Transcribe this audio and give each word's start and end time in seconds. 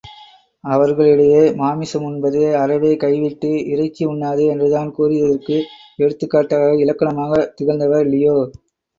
அவர்கள் 0.63 1.07
இடையே 1.07 1.41
மாமிசம் 1.57 2.05
உண்பதை 2.07 2.45
அறவே 2.61 2.91
கைவிட்டு, 2.95 3.51
இறைச்சி 3.65 4.03
உண்ணாதே 4.05 4.45
என்றுதான் 4.45 4.89
கூறியதற்கு 4.91 5.57
எடுத்துக்காட்டு 5.99 6.55
இலக்கணமாகத் 6.83 7.53
திகழ்ந்தவர் 7.55 8.09
லியோ! 8.11 8.35